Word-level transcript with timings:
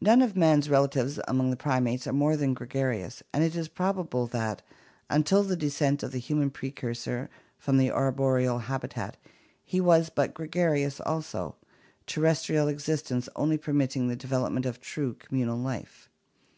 None 0.00 0.22
of 0.22 0.34
man's 0.34 0.70
relatives 0.70 1.20
among 1.28 1.50
the 1.50 1.54
primates 1.54 2.06
are 2.06 2.12
more 2.14 2.38
than 2.38 2.54
gregarious, 2.54 3.22
and 3.34 3.44
it 3.44 3.54
is 3.54 3.68
probable 3.68 4.26
that, 4.28 4.62
until 5.10 5.42
the 5.42 5.56
descent 5.58 6.02
of 6.02 6.10
the 6.10 6.18
human 6.18 6.48
precursor 6.48 7.28
from 7.58 7.76
the 7.76 7.90
arboreal 7.90 8.60
habitat, 8.60 9.18
he 9.62 9.78
was 9.78 10.08
but 10.08 10.32
gregarious 10.32 11.00
also; 11.00 11.54
terrestrial 12.06 12.66
existence 12.66 13.28
only 13.36 13.58
permitting 13.58 14.08
the 14.08 14.16
development 14.16 14.64
of 14.64 14.80
true 14.80 15.12
communal 15.12 15.58
life. 15.58 16.08